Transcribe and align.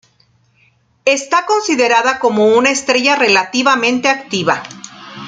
Está 1.05 1.45
considerada 1.45 2.17
como 2.17 2.45
una 2.47 2.71
estrella 2.71 3.15
relativamente 3.17 4.09
activa. 4.09 4.63